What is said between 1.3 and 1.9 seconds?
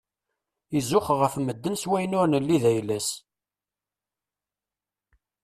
madden s